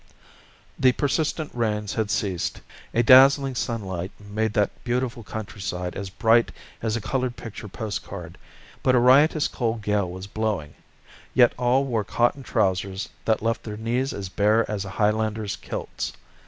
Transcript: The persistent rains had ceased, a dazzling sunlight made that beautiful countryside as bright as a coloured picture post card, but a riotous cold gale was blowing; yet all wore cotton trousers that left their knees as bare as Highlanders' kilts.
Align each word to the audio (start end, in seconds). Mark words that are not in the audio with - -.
The 0.79 0.93
persistent 0.93 1.51
rains 1.53 1.93
had 1.93 2.09
ceased, 2.09 2.61
a 2.91 3.03
dazzling 3.03 3.53
sunlight 3.53 4.11
made 4.19 4.53
that 4.53 4.71
beautiful 4.83 5.21
countryside 5.21 5.95
as 5.95 6.09
bright 6.09 6.51
as 6.81 6.95
a 6.95 7.01
coloured 7.01 7.35
picture 7.35 7.67
post 7.67 8.03
card, 8.03 8.39
but 8.81 8.95
a 8.95 8.99
riotous 8.99 9.47
cold 9.47 9.83
gale 9.83 10.09
was 10.09 10.25
blowing; 10.25 10.73
yet 11.35 11.53
all 11.55 11.85
wore 11.85 12.03
cotton 12.03 12.41
trousers 12.41 13.09
that 13.25 13.43
left 13.43 13.61
their 13.61 13.77
knees 13.77 14.11
as 14.11 14.27
bare 14.27 14.65
as 14.71 14.85
Highlanders' 14.85 15.55
kilts. 15.55 16.13